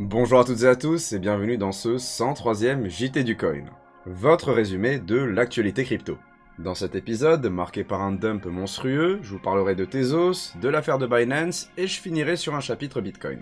Bonjour 0.00 0.40
à 0.40 0.44
toutes 0.44 0.64
et 0.64 0.66
à 0.66 0.74
tous 0.74 1.12
et 1.12 1.20
bienvenue 1.20 1.56
dans 1.56 1.70
ce 1.70 1.90
103e 1.90 2.88
JT 2.88 3.22
du 3.22 3.36
Coin, 3.36 3.66
votre 4.06 4.52
résumé 4.52 4.98
de 4.98 5.16
l'actualité 5.16 5.84
crypto. 5.84 6.18
Dans 6.58 6.74
cet 6.74 6.96
épisode, 6.96 7.46
marqué 7.46 7.84
par 7.84 8.02
un 8.02 8.10
dump 8.10 8.44
monstrueux, 8.46 9.20
je 9.22 9.30
vous 9.30 9.38
parlerai 9.38 9.76
de 9.76 9.84
Tezos, 9.84 10.58
de 10.60 10.68
l'affaire 10.68 10.98
de 10.98 11.06
Binance 11.06 11.70
et 11.76 11.86
je 11.86 12.00
finirai 12.00 12.34
sur 12.34 12.56
un 12.56 12.60
chapitre 12.60 13.00
Bitcoin. 13.00 13.38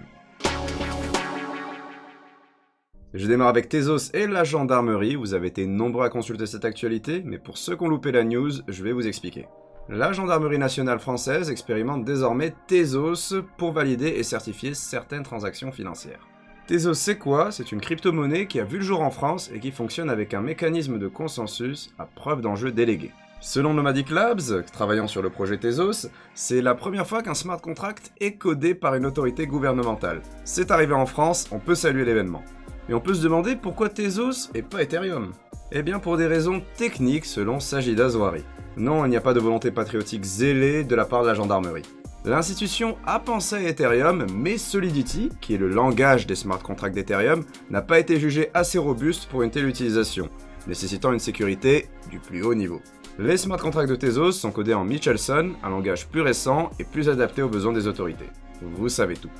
Je 3.14 3.26
démarre 3.26 3.48
avec 3.48 3.70
Tezos 3.70 4.10
et 4.12 4.26
la 4.26 4.44
gendarmerie, 4.44 5.14
vous 5.16 5.32
avez 5.32 5.48
été 5.48 5.64
nombreux 5.64 6.04
à 6.04 6.10
consulter 6.10 6.44
cette 6.44 6.66
actualité, 6.66 7.22
mais 7.24 7.38
pour 7.38 7.56
ceux 7.56 7.76
qui 7.76 7.82
ont 7.84 7.88
loupé 7.88 8.12
la 8.12 8.24
news, 8.24 8.52
je 8.68 8.84
vais 8.84 8.92
vous 8.92 9.06
expliquer. 9.06 9.46
La 9.88 10.12
gendarmerie 10.12 10.58
nationale 10.58 11.00
française 11.00 11.50
expérimente 11.50 12.04
désormais 12.04 12.54
Tezos 12.66 13.42
pour 13.56 13.72
valider 13.72 14.08
et 14.08 14.22
certifier 14.22 14.74
certaines 14.74 15.22
transactions 15.22 15.72
financières. 15.72 16.28
Tezos, 16.72 16.94
c'est 16.94 17.18
quoi 17.18 17.52
C'est 17.52 17.70
une 17.70 17.82
crypto-monnaie 17.82 18.46
qui 18.46 18.58
a 18.58 18.64
vu 18.64 18.78
le 18.78 18.82
jour 18.82 19.02
en 19.02 19.10
France 19.10 19.50
et 19.54 19.60
qui 19.60 19.70
fonctionne 19.70 20.08
avec 20.08 20.32
un 20.32 20.40
mécanisme 20.40 20.98
de 20.98 21.06
consensus 21.06 21.92
à 21.98 22.06
preuve 22.06 22.40
d'enjeux 22.40 22.72
délégués. 22.72 23.12
Selon 23.40 23.74
Nomadic 23.74 24.08
Labs, 24.08 24.64
travaillant 24.72 25.06
sur 25.06 25.20
le 25.20 25.28
projet 25.28 25.58
Tezos, 25.58 26.08
c'est 26.32 26.62
la 26.62 26.74
première 26.74 27.06
fois 27.06 27.22
qu'un 27.22 27.34
smart 27.34 27.60
contract 27.60 28.12
est 28.20 28.36
codé 28.36 28.74
par 28.74 28.94
une 28.94 29.04
autorité 29.04 29.46
gouvernementale. 29.46 30.22
C'est 30.44 30.70
arrivé 30.70 30.94
en 30.94 31.04
France, 31.04 31.46
on 31.52 31.58
peut 31.58 31.74
saluer 31.74 32.06
l'événement. 32.06 32.42
Et 32.88 32.94
on 32.94 33.00
peut 33.00 33.12
se 33.12 33.22
demander 33.22 33.54
pourquoi 33.54 33.90
Tezos 33.90 34.48
et 34.54 34.62
pas 34.62 34.82
Ethereum 34.82 35.32
Eh 35.72 35.82
bien 35.82 35.98
pour 35.98 36.16
des 36.16 36.26
raisons 36.26 36.62
techniques 36.78 37.26
selon 37.26 37.60
Sajida 37.60 38.08
Zouari. 38.08 38.44
Non, 38.78 39.04
il 39.04 39.10
n'y 39.10 39.18
a 39.18 39.20
pas 39.20 39.34
de 39.34 39.40
volonté 39.40 39.72
patriotique 39.72 40.24
zélée 40.24 40.84
de 40.84 40.94
la 40.94 41.04
part 41.04 41.20
de 41.20 41.28
la 41.28 41.34
gendarmerie. 41.34 41.82
L'institution 42.24 42.96
a 43.04 43.18
pensé 43.18 43.56
à 43.56 43.68
Ethereum, 43.68 44.26
mais 44.32 44.56
Solidity, 44.56 45.28
qui 45.40 45.54
est 45.54 45.58
le 45.58 45.68
langage 45.68 46.24
des 46.24 46.36
smart 46.36 46.62
contracts 46.62 46.94
d'Ethereum, 46.94 47.44
n'a 47.68 47.82
pas 47.82 47.98
été 47.98 48.20
jugé 48.20 48.50
assez 48.54 48.78
robuste 48.78 49.26
pour 49.26 49.42
une 49.42 49.50
telle 49.50 49.66
utilisation, 49.66 50.28
nécessitant 50.68 51.12
une 51.12 51.18
sécurité 51.18 51.88
du 52.10 52.20
plus 52.20 52.44
haut 52.44 52.54
niveau. 52.54 52.80
Les 53.18 53.36
smart 53.36 53.58
contracts 53.58 53.90
de 53.90 53.96
Tezos 53.96 54.32
sont 54.32 54.52
codés 54.52 54.72
en 54.72 54.84
Michelson, 54.84 55.52
un 55.64 55.70
langage 55.70 56.06
plus 56.06 56.20
récent 56.20 56.70
et 56.78 56.84
plus 56.84 57.08
adapté 57.08 57.42
aux 57.42 57.48
besoins 57.48 57.72
des 57.72 57.88
autorités. 57.88 58.30
Vous 58.62 58.88
savez 58.88 59.16
tout. 59.16 59.30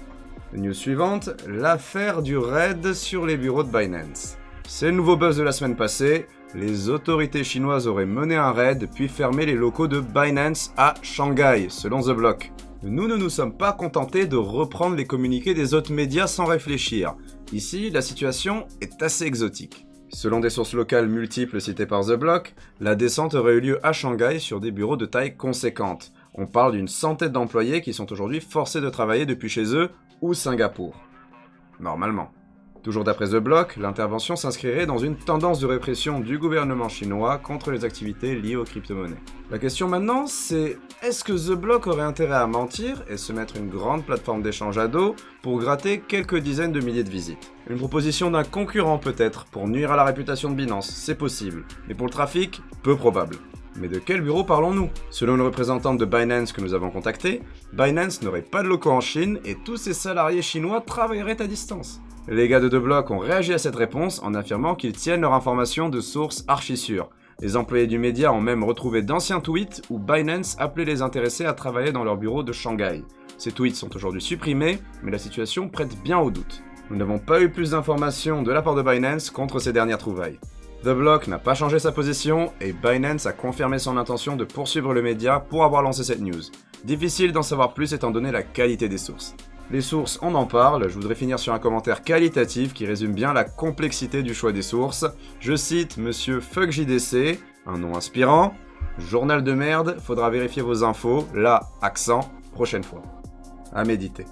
News 0.52 0.74
suivante, 0.74 1.30
l'affaire 1.46 2.20
du 2.20 2.36
raid 2.36 2.94
sur 2.94 3.26
les 3.26 3.36
bureaux 3.36 3.62
de 3.62 3.70
Binance. 3.70 4.36
C'est 4.66 4.86
le 4.86 4.96
nouveau 4.96 5.16
buzz 5.16 5.36
de 5.36 5.44
la 5.44 5.52
semaine 5.52 5.76
passée, 5.76 6.26
les 6.54 6.88
autorités 6.88 7.44
chinoises 7.44 7.86
auraient 7.86 8.06
mené 8.06 8.34
un 8.34 8.50
raid 8.50 8.88
puis 8.92 9.08
fermé 9.08 9.46
les 9.46 9.54
locaux 9.54 9.86
de 9.86 10.00
Binance 10.00 10.74
à 10.76 10.94
Shanghai, 11.00 11.68
selon 11.70 12.02
The 12.02 12.10
Block. 12.10 12.52
Nous 12.84 13.06
ne 13.06 13.14
nous 13.14 13.30
sommes 13.30 13.56
pas 13.56 13.72
contentés 13.72 14.26
de 14.26 14.36
reprendre 14.36 14.96
les 14.96 15.04
communiqués 15.04 15.54
des 15.54 15.72
autres 15.72 15.92
médias 15.92 16.26
sans 16.26 16.46
réfléchir. 16.46 17.14
Ici, 17.52 17.90
la 17.90 18.02
situation 18.02 18.66
est 18.80 19.00
assez 19.04 19.24
exotique. 19.24 19.86
Selon 20.08 20.40
des 20.40 20.50
sources 20.50 20.74
locales 20.74 21.06
multiples 21.06 21.60
citées 21.60 21.86
par 21.86 22.04
The 22.04 22.14
Block, 22.14 22.54
la 22.80 22.96
descente 22.96 23.34
aurait 23.34 23.54
eu 23.54 23.60
lieu 23.60 23.86
à 23.86 23.92
Shanghai 23.92 24.40
sur 24.40 24.60
des 24.60 24.72
bureaux 24.72 24.96
de 24.96 25.06
taille 25.06 25.36
conséquente. 25.36 26.12
On 26.34 26.46
parle 26.46 26.72
d'une 26.72 26.88
centaine 26.88 27.30
d'employés 27.30 27.82
qui 27.82 27.92
sont 27.92 28.12
aujourd'hui 28.12 28.40
forcés 28.40 28.80
de 28.80 28.90
travailler 28.90 29.26
depuis 29.26 29.48
chez 29.48 29.76
eux 29.76 29.90
ou 30.20 30.34
Singapour. 30.34 30.96
Normalement. 31.78 32.32
Toujours 32.82 33.04
d'après 33.04 33.28
The 33.28 33.36
Block, 33.36 33.76
l'intervention 33.76 34.34
s'inscrirait 34.34 34.86
dans 34.86 34.98
une 34.98 35.14
tendance 35.14 35.60
de 35.60 35.66
répression 35.66 36.18
du 36.18 36.36
gouvernement 36.36 36.88
chinois 36.88 37.38
contre 37.38 37.70
les 37.70 37.84
activités 37.84 38.34
liées 38.34 38.56
aux 38.56 38.64
crypto-monnaies. 38.64 39.22
La 39.52 39.60
question 39.60 39.86
maintenant, 39.86 40.26
c'est 40.26 40.78
est-ce 41.00 41.22
que 41.22 41.32
The 41.32 41.56
Block 41.56 41.86
aurait 41.86 42.02
intérêt 42.02 42.34
à 42.34 42.46
mentir 42.48 43.04
et 43.08 43.16
se 43.16 43.32
mettre 43.32 43.56
une 43.56 43.68
grande 43.68 44.04
plateforme 44.04 44.42
d'échange 44.42 44.78
à 44.78 44.88
dos 44.88 45.14
pour 45.42 45.60
gratter 45.60 46.00
quelques 46.00 46.38
dizaines 46.38 46.72
de 46.72 46.80
milliers 46.80 47.04
de 47.04 47.10
visites? 47.10 47.52
Une 47.70 47.78
proposition 47.78 48.32
d'un 48.32 48.42
concurrent 48.42 48.98
peut-être 48.98 49.44
pour 49.44 49.68
nuire 49.68 49.92
à 49.92 49.96
la 49.96 50.04
réputation 50.04 50.50
de 50.50 50.56
Binance, 50.56 50.90
c'est 50.90 51.14
possible, 51.14 51.64
mais 51.86 51.94
pour 51.94 52.06
le 52.06 52.12
trafic, 52.12 52.62
peu 52.82 52.96
probable. 52.96 53.36
Mais 53.76 53.88
de 53.88 54.00
quel 54.00 54.22
bureau 54.22 54.42
parlons-nous? 54.42 54.90
Selon 55.08 55.36
une 55.36 55.42
représentante 55.42 55.98
de 55.98 56.04
Binance 56.04 56.52
que 56.52 56.60
nous 56.60 56.74
avons 56.74 56.90
contactée, 56.90 57.42
Binance 57.72 58.22
n'aurait 58.22 58.42
pas 58.42 58.64
de 58.64 58.68
locaux 58.68 58.90
en 58.90 59.00
Chine 59.00 59.38
et 59.44 59.54
tous 59.54 59.76
ses 59.76 59.94
salariés 59.94 60.42
chinois 60.42 60.80
travailleraient 60.80 61.40
à 61.40 61.46
distance. 61.46 62.00
Les 62.28 62.46
gars 62.46 62.60
de 62.60 62.68
The 62.68 62.76
Block 62.76 63.10
ont 63.10 63.18
réagi 63.18 63.52
à 63.52 63.58
cette 63.58 63.74
réponse 63.74 64.22
en 64.22 64.34
affirmant 64.34 64.76
qu'ils 64.76 64.92
tiennent 64.92 65.22
leur 65.22 65.34
information 65.34 65.88
de 65.88 66.00
sources 66.00 66.44
archi 66.46 66.76
sûres. 66.76 67.10
Les 67.40 67.56
employés 67.56 67.88
du 67.88 67.98
média 67.98 68.32
ont 68.32 68.40
même 68.40 68.62
retrouvé 68.62 69.02
d'anciens 69.02 69.40
tweets 69.40 69.82
où 69.90 69.98
Binance 69.98 70.54
appelait 70.60 70.84
les 70.84 71.02
intéressés 71.02 71.46
à 71.46 71.52
travailler 71.52 71.90
dans 71.90 72.04
leur 72.04 72.16
bureau 72.16 72.44
de 72.44 72.52
Shanghai. 72.52 73.02
Ces 73.38 73.50
tweets 73.50 73.74
sont 73.74 73.96
aujourd'hui 73.96 74.22
supprimés, 74.22 74.78
mais 75.02 75.10
la 75.10 75.18
situation 75.18 75.68
prête 75.68 76.00
bien 76.04 76.18
au 76.20 76.30
doute. 76.30 76.62
Nous 76.90 76.96
n'avons 76.96 77.18
pas 77.18 77.40
eu 77.40 77.50
plus 77.50 77.72
d'informations 77.72 78.42
de 78.42 78.52
la 78.52 78.62
part 78.62 78.76
de 78.76 78.82
Binance 78.82 79.30
contre 79.30 79.58
ces 79.58 79.72
dernières 79.72 79.98
trouvailles. 79.98 80.38
The 80.84 80.90
Block 80.90 81.26
n'a 81.26 81.38
pas 81.38 81.54
changé 81.54 81.80
sa 81.80 81.90
position 81.90 82.52
et 82.60 82.72
Binance 82.72 83.26
a 83.26 83.32
confirmé 83.32 83.80
son 83.80 83.96
intention 83.96 84.36
de 84.36 84.44
poursuivre 84.44 84.94
le 84.94 85.02
média 85.02 85.40
pour 85.40 85.64
avoir 85.64 85.82
lancé 85.82 86.04
cette 86.04 86.20
news. 86.20 86.42
Difficile 86.84 87.32
d'en 87.32 87.42
savoir 87.42 87.74
plus 87.74 87.94
étant 87.94 88.12
donné 88.12 88.30
la 88.30 88.44
qualité 88.44 88.88
des 88.88 88.98
sources. 88.98 89.34
Les 89.70 89.80
sources, 89.80 90.18
on 90.20 90.34
en 90.34 90.44
parle, 90.44 90.88
je 90.88 90.94
voudrais 90.94 91.14
finir 91.14 91.38
sur 91.38 91.54
un 91.54 91.58
commentaire 91.58 92.02
qualitatif 92.02 92.74
qui 92.74 92.84
résume 92.84 93.14
bien 93.14 93.32
la 93.32 93.44
complexité 93.44 94.22
du 94.22 94.34
choix 94.34 94.52
des 94.52 94.62
sources. 94.62 95.06
Je 95.40 95.56
cite 95.56 95.96
Monsieur 95.96 96.40
FuckJDC, 96.40 97.38
un 97.66 97.78
nom 97.78 97.96
inspirant. 97.96 98.54
Journal 98.98 99.42
de 99.42 99.52
merde, 99.52 99.96
faudra 99.98 100.28
vérifier 100.28 100.60
vos 100.60 100.84
infos, 100.84 101.26
là, 101.34 101.70
accent, 101.80 102.20
prochaine 102.52 102.84
fois. 102.84 103.02
À 103.72 103.84
méditer. 103.84 104.26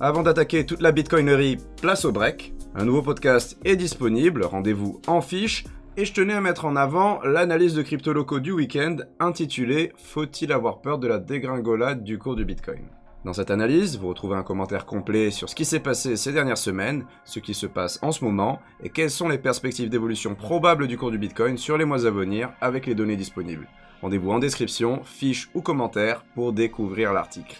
Avant 0.00 0.22
d'attaquer 0.22 0.66
toute 0.66 0.82
la 0.82 0.90
bitcoinerie, 0.90 1.58
place 1.80 2.04
au 2.04 2.10
break. 2.10 2.54
Un 2.74 2.84
nouveau 2.84 3.02
podcast 3.02 3.58
est 3.64 3.76
disponible, 3.76 4.44
rendez-vous 4.44 5.00
en 5.06 5.20
fiche. 5.20 5.64
Et 5.96 6.04
je 6.04 6.12
tenais 6.12 6.34
à 6.34 6.40
mettre 6.40 6.64
en 6.64 6.76
avant 6.76 7.20
l'analyse 7.22 7.74
de 7.74 7.82
crypto 7.82 8.12
locaux 8.12 8.38
du 8.38 8.52
week-end 8.52 8.98
intitulée 9.18 9.92
Faut-il 9.96 10.52
avoir 10.52 10.80
peur 10.80 10.98
de 10.98 11.08
la 11.08 11.18
dégringolade 11.18 12.04
du 12.04 12.18
cours 12.18 12.36
du 12.36 12.44
bitcoin? 12.44 12.84
Dans 13.24 13.32
cette 13.32 13.50
analyse, 13.50 13.98
vous 13.98 14.08
retrouvez 14.08 14.36
un 14.36 14.44
commentaire 14.44 14.86
complet 14.86 15.32
sur 15.32 15.48
ce 15.48 15.56
qui 15.56 15.64
s'est 15.64 15.80
passé 15.80 16.16
ces 16.16 16.32
dernières 16.32 16.56
semaines, 16.56 17.04
ce 17.24 17.40
qui 17.40 17.52
se 17.52 17.66
passe 17.66 17.98
en 18.00 18.12
ce 18.12 18.24
moment, 18.24 18.60
et 18.82 18.90
quelles 18.90 19.10
sont 19.10 19.28
les 19.28 19.38
perspectives 19.38 19.90
d'évolution 19.90 20.36
probables 20.36 20.86
du 20.86 20.96
cours 20.96 21.10
du 21.10 21.18
Bitcoin 21.18 21.58
sur 21.58 21.76
les 21.76 21.84
mois 21.84 22.06
à 22.06 22.10
venir 22.10 22.52
avec 22.60 22.86
les 22.86 22.94
données 22.94 23.16
disponibles. 23.16 23.66
Rendez-vous 24.02 24.30
en 24.30 24.38
description, 24.38 25.02
fiche 25.02 25.50
ou 25.54 25.62
commentaire 25.62 26.24
pour 26.34 26.52
découvrir 26.52 27.12
l'article. 27.12 27.56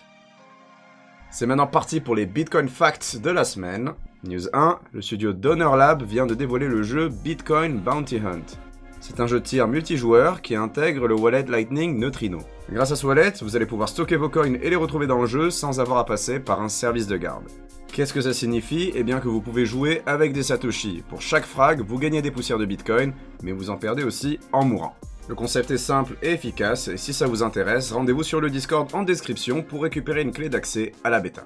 C'est 1.30 1.46
maintenant 1.46 1.66
parti 1.66 2.00
pour 2.00 2.14
les 2.14 2.26
Bitcoin 2.26 2.68
Facts 2.68 3.20
de 3.20 3.30
la 3.30 3.44
semaine. 3.44 3.92
News 4.22 4.48
1, 4.52 4.78
le 4.92 5.02
studio 5.02 5.32
Donor 5.32 5.76
Lab 5.76 6.04
vient 6.04 6.26
de 6.26 6.34
dévoiler 6.34 6.68
le 6.68 6.84
jeu 6.84 7.08
Bitcoin 7.08 7.78
Bounty 7.78 8.18
Hunt. 8.18 8.58
C'est 9.00 9.20
un 9.20 9.26
jeu 9.26 9.40
de 9.40 9.44
tir 9.44 9.66
multijoueur 9.66 10.40
qui 10.40 10.54
intègre 10.54 11.08
le 11.08 11.14
wallet 11.14 11.44
Lightning 11.46 11.98
Neutrino. 11.98 12.38
Grâce 12.70 12.92
à 12.92 12.96
ce 12.96 13.06
wallet, 13.06 13.32
vous 13.40 13.56
allez 13.56 13.64
pouvoir 13.64 13.88
stocker 13.88 14.16
vos 14.16 14.28
coins 14.28 14.52
et 14.52 14.68
les 14.68 14.76
retrouver 14.76 15.06
dans 15.06 15.22
le 15.22 15.26
jeu 15.26 15.50
sans 15.50 15.80
avoir 15.80 15.98
à 15.98 16.04
passer 16.04 16.38
par 16.38 16.60
un 16.60 16.68
service 16.68 17.06
de 17.06 17.16
garde. 17.16 17.44
Qu'est-ce 17.90 18.12
que 18.12 18.20
ça 18.20 18.34
signifie? 18.34 18.92
Eh 18.94 19.04
bien 19.04 19.20
que 19.20 19.28
vous 19.28 19.40
pouvez 19.40 19.64
jouer 19.64 20.02
avec 20.04 20.34
des 20.34 20.42
satoshi. 20.42 21.02
Pour 21.08 21.22
chaque 21.22 21.46
frag, 21.46 21.80
vous 21.80 21.98
gagnez 21.98 22.20
des 22.20 22.30
poussières 22.30 22.58
de 22.58 22.66
bitcoin, 22.66 23.14
mais 23.42 23.52
vous 23.52 23.70
en 23.70 23.76
perdez 23.76 24.04
aussi 24.04 24.38
en 24.52 24.66
mourant. 24.66 24.94
Le 25.28 25.34
concept 25.34 25.70
est 25.70 25.78
simple 25.78 26.16
et 26.22 26.32
efficace, 26.32 26.88
et 26.88 26.98
si 26.98 27.14
ça 27.14 27.26
vous 27.26 27.42
intéresse, 27.42 27.90
rendez-vous 27.90 28.22
sur 28.22 28.40
le 28.40 28.50
Discord 28.50 28.88
en 28.94 29.02
description 29.02 29.62
pour 29.62 29.82
récupérer 29.82 30.20
une 30.20 30.32
clé 30.32 30.50
d'accès 30.50 30.92
à 31.04 31.10
la 31.10 31.20
bêta. 31.20 31.44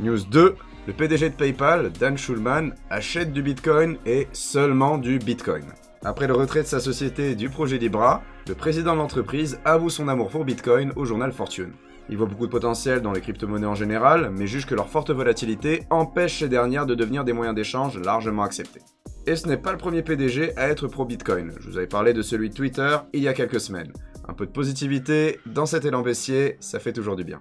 News 0.00 0.24
2, 0.30 0.56
le 0.86 0.92
PDG 0.92 1.28
de 1.28 1.34
PayPal, 1.34 1.92
Dan 1.92 2.16
Schulman, 2.16 2.74
achète 2.88 3.32
du 3.32 3.42
bitcoin 3.42 3.96
et 4.06 4.28
seulement 4.32 4.96
du 4.96 5.18
bitcoin. 5.18 5.64
Après 6.06 6.26
le 6.26 6.34
retrait 6.34 6.62
de 6.62 6.66
sa 6.66 6.80
société 6.80 7.34
du 7.34 7.48
projet 7.48 7.78
Libra, 7.78 8.22
le 8.46 8.54
président 8.54 8.92
de 8.92 8.98
l'entreprise 8.98 9.58
avoue 9.64 9.88
son 9.88 10.06
amour 10.08 10.28
pour 10.28 10.44
Bitcoin 10.44 10.92
au 10.96 11.06
journal 11.06 11.32
Fortune. 11.32 11.72
Il 12.10 12.18
voit 12.18 12.26
beaucoup 12.26 12.46
de 12.46 12.52
potentiel 12.52 13.00
dans 13.00 13.12
les 13.12 13.22
crypto-monnaies 13.22 13.66
en 13.66 13.74
général, 13.74 14.30
mais 14.30 14.46
juge 14.46 14.66
que 14.66 14.74
leur 14.74 14.90
forte 14.90 15.10
volatilité 15.10 15.84
empêche 15.88 16.40
ces 16.40 16.48
dernières 16.50 16.84
de 16.84 16.94
devenir 16.94 17.24
des 17.24 17.32
moyens 17.32 17.56
d'échange 17.56 17.98
largement 17.98 18.42
acceptés. 18.42 18.82
Et 19.26 19.34
ce 19.34 19.48
n'est 19.48 19.56
pas 19.56 19.72
le 19.72 19.78
premier 19.78 20.02
PDG 20.02 20.54
à 20.58 20.68
être 20.68 20.88
pro-Bitcoin. 20.88 21.52
Je 21.58 21.70
vous 21.70 21.78
avais 21.78 21.86
parlé 21.86 22.12
de 22.12 22.20
celui 22.20 22.50
de 22.50 22.54
Twitter 22.54 22.98
il 23.14 23.22
y 23.22 23.28
a 23.28 23.32
quelques 23.32 23.60
semaines. 23.60 23.94
Un 24.28 24.34
peu 24.34 24.44
de 24.44 24.52
positivité 24.52 25.40
dans 25.46 25.64
cet 25.64 25.86
élan 25.86 26.02
baissier, 26.02 26.58
ça 26.60 26.80
fait 26.80 26.92
toujours 26.92 27.16
du 27.16 27.24
bien. 27.24 27.40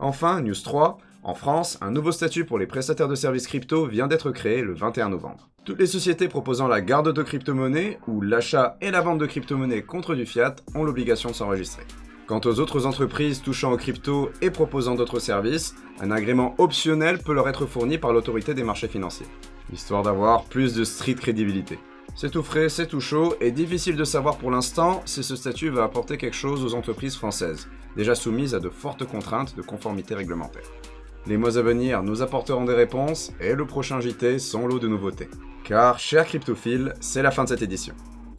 Enfin, 0.00 0.40
News 0.40 0.60
3, 0.60 0.98
en 1.22 1.34
France, 1.34 1.78
un 1.80 1.92
nouveau 1.92 2.10
statut 2.10 2.44
pour 2.44 2.58
les 2.58 2.66
prestataires 2.66 3.08
de 3.08 3.14
services 3.14 3.46
crypto 3.46 3.86
vient 3.86 4.08
d'être 4.08 4.32
créé 4.32 4.62
le 4.62 4.74
21 4.74 5.10
novembre. 5.10 5.49
Toutes 5.62 5.78
les 5.78 5.86
sociétés 5.86 6.28
proposant 6.28 6.68
la 6.68 6.80
garde 6.80 7.12
de 7.12 7.22
crypto-monnaies 7.22 7.98
ou 8.08 8.22
l'achat 8.22 8.78
et 8.80 8.90
la 8.90 9.02
vente 9.02 9.18
de 9.18 9.26
crypto-monnaies 9.26 9.82
contre 9.82 10.14
du 10.14 10.24
fiat 10.24 10.56
ont 10.74 10.84
l'obligation 10.84 11.28
de 11.28 11.34
s'enregistrer. 11.34 11.82
Quant 12.26 12.40
aux 12.46 12.60
autres 12.60 12.86
entreprises 12.86 13.42
touchant 13.42 13.70
aux 13.70 13.76
crypto 13.76 14.30
et 14.40 14.50
proposant 14.50 14.94
d'autres 14.94 15.18
services, 15.18 15.74
un 16.00 16.12
agrément 16.12 16.54
optionnel 16.56 17.18
peut 17.18 17.34
leur 17.34 17.46
être 17.46 17.66
fourni 17.66 17.98
par 17.98 18.14
l'autorité 18.14 18.54
des 18.54 18.64
marchés 18.64 18.88
financiers, 18.88 19.26
histoire 19.70 20.02
d'avoir 20.02 20.44
plus 20.44 20.72
de 20.72 20.82
street 20.82 21.16
crédibilité. 21.16 21.78
C'est 22.14 22.30
tout 22.30 22.42
frais, 22.42 22.70
c'est 22.70 22.86
tout 22.86 23.00
chaud, 23.00 23.34
et 23.40 23.50
difficile 23.50 23.96
de 23.96 24.04
savoir 24.04 24.38
pour 24.38 24.50
l'instant 24.50 25.02
si 25.04 25.22
ce 25.22 25.36
statut 25.36 25.68
va 25.68 25.84
apporter 25.84 26.16
quelque 26.16 26.36
chose 26.36 26.64
aux 26.64 26.74
entreprises 26.74 27.16
françaises, 27.16 27.68
déjà 27.96 28.14
soumises 28.14 28.54
à 28.54 28.60
de 28.60 28.70
fortes 28.70 29.04
contraintes 29.04 29.54
de 29.56 29.62
conformité 29.62 30.14
réglementaire. 30.14 30.64
Les 31.26 31.36
mois 31.36 31.58
à 31.58 31.62
venir 31.62 32.02
nous 32.02 32.22
apporteront 32.22 32.64
des 32.64 32.74
réponses 32.74 33.32
et 33.40 33.54
le 33.54 33.66
prochain 33.66 34.00
JT 34.00 34.38
son 34.38 34.66
lot 34.66 34.78
de 34.78 34.88
nouveautés. 34.88 35.28
Car, 35.64 35.98
cher 35.98 36.24
cryptophile, 36.24 36.94
c'est 37.00 37.22
la 37.22 37.30
fin 37.30 37.44
de 37.44 37.50
cette 37.50 37.62
édition. 37.62 37.94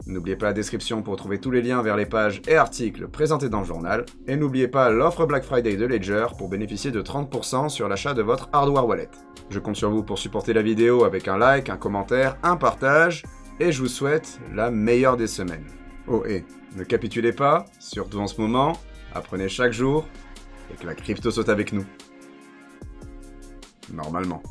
N'oubliez 0.06 0.34
pas 0.34 0.46
la 0.46 0.52
description 0.52 1.00
pour 1.00 1.14
trouver 1.14 1.38
tous 1.38 1.52
les 1.52 1.62
liens 1.62 1.80
vers 1.80 1.96
les 1.96 2.06
pages 2.06 2.42
et 2.48 2.56
articles 2.56 3.06
présentés 3.06 3.48
dans 3.48 3.60
le 3.60 3.66
journal. 3.66 4.04
Et 4.26 4.36
n'oubliez 4.36 4.66
pas 4.66 4.90
l'offre 4.90 5.26
Black 5.26 5.44
Friday 5.44 5.76
de 5.76 5.86
Ledger 5.86 6.26
pour 6.36 6.48
bénéficier 6.48 6.90
de 6.90 7.00
30% 7.00 7.68
sur 7.68 7.88
l'achat 7.88 8.14
de 8.14 8.22
votre 8.22 8.48
hardware 8.52 8.86
wallet. 8.86 9.10
Je 9.48 9.60
compte 9.60 9.76
sur 9.76 9.90
vous 9.90 10.02
pour 10.02 10.18
supporter 10.18 10.52
la 10.52 10.62
vidéo 10.62 11.04
avec 11.04 11.28
un 11.28 11.38
like, 11.38 11.70
un 11.70 11.76
commentaire, 11.76 12.36
un 12.42 12.56
partage. 12.56 13.22
Et 13.60 13.70
je 13.70 13.80
vous 13.80 13.88
souhaite 13.88 14.40
la 14.52 14.72
meilleure 14.72 15.16
des 15.16 15.28
semaines. 15.28 15.66
Oh 16.08 16.24
et 16.26 16.44
ne 16.76 16.82
capitulez 16.82 17.32
pas, 17.32 17.64
surtout 17.78 18.18
en 18.18 18.26
ce 18.26 18.40
moment, 18.40 18.72
apprenez 19.14 19.48
chaque 19.48 19.72
jour 19.72 20.04
et 20.72 20.76
que 20.76 20.86
la 20.86 20.94
crypto 20.96 21.30
saute 21.30 21.48
avec 21.48 21.72
nous. 21.72 21.84
Normalement. 23.92 24.42